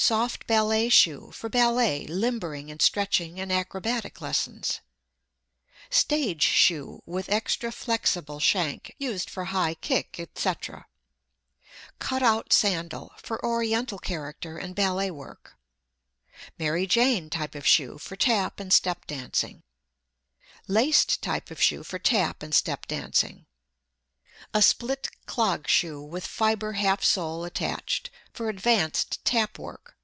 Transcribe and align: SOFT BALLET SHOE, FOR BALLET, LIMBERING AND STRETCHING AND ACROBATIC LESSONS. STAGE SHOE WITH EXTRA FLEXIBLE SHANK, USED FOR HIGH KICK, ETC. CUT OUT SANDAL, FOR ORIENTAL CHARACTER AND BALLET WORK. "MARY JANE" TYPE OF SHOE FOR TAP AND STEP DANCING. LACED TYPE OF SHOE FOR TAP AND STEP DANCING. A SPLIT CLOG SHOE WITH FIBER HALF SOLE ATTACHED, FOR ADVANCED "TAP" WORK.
SOFT 0.00 0.46
BALLET 0.46 0.90
SHOE, 0.90 1.32
FOR 1.32 1.48
BALLET, 1.48 2.08
LIMBERING 2.08 2.70
AND 2.70 2.80
STRETCHING 2.80 3.40
AND 3.40 3.50
ACROBATIC 3.50 4.20
LESSONS. 4.20 4.78
STAGE 5.90 6.40
SHOE 6.42 7.02
WITH 7.04 7.28
EXTRA 7.28 7.72
FLEXIBLE 7.72 8.38
SHANK, 8.38 8.94
USED 8.98 9.28
FOR 9.28 9.46
HIGH 9.46 9.74
KICK, 9.80 10.20
ETC. 10.20 10.84
CUT 11.98 12.22
OUT 12.22 12.52
SANDAL, 12.52 13.10
FOR 13.18 13.44
ORIENTAL 13.44 13.98
CHARACTER 13.98 14.56
AND 14.56 14.76
BALLET 14.76 15.10
WORK. 15.10 15.56
"MARY 16.60 16.86
JANE" 16.86 17.28
TYPE 17.28 17.56
OF 17.56 17.66
SHOE 17.66 17.98
FOR 17.98 18.14
TAP 18.14 18.60
AND 18.60 18.72
STEP 18.72 19.04
DANCING. 19.08 19.64
LACED 20.68 21.20
TYPE 21.22 21.50
OF 21.50 21.60
SHOE 21.60 21.82
FOR 21.82 21.98
TAP 21.98 22.44
AND 22.44 22.54
STEP 22.54 22.86
DANCING. 22.86 23.46
A 24.54 24.62
SPLIT 24.62 25.10
CLOG 25.26 25.66
SHOE 25.68 26.00
WITH 26.00 26.24
FIBER 26.24 26.74
HALF 26.74 27.02
SOLE 27.04 27.44
ATTACHED, 27.44 28.08
FOR 28.32 28.48
ADVANCED 28.48 29.22
"TAP" 29.24 29.58
WORK. 29.58 29.96